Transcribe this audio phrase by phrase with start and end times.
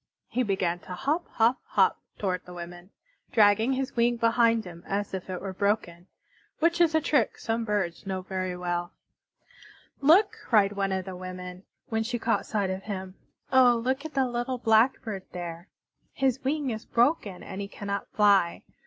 [0.29, 2.89] He began to hop, hop, hop toward the women,
[3.31, 6.07] dragging his wing behind him as if it were broken,
[6.57, 8.93] which is a trick some birds know very well.
[9.99, 13.13] "Look!" cried one of the women, when she caught sight of him.
[13.53, 15.67] "Oh, look at the little Blackbird there!
[16.13, 18.63] His wing is broken and he cannot fly.